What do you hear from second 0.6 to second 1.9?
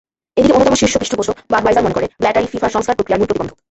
শীর্ষ পৃষ্ঠপোষক বাডওয়াইজার